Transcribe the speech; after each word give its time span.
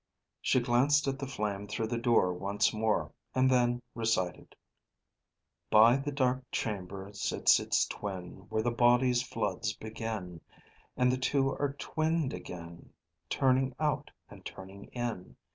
She 0.41 0.59
glanced 0.61 1.07
at 1.07 1.19
the 1.19 1.27
flame 1.27 1.67
through 1.67 1.85
the 1.85 1.97
door 1.99 2.33
once 2.33 2.73
more 2.73 3.11
and 3.35 3.47
then 3.51 3.83
recited: 3.93 4.55
"_By 5.71 6.03
the 6.03 6.11
dark 6.11 6.43
chamber 6.51 7.13
sits 7.13 7.59
its 7.59 7.85
twin, 7.85 8.47
where 8.49 8.63
the 8.63 8.71
body's 8.71 9.21
floods 9.21 9.73
begin; 9.73 10.41
and 10.97 11.11
the 11.11 11.19
two 11.19 11.49
are 11.49 11.73
twinned 11.77 12.33
again, 12.33 12.91
turning 13.29 13.75
out 13.79 14.09
and 14.27 14.43
turning 14.43 14.85
in. 14.85 15.35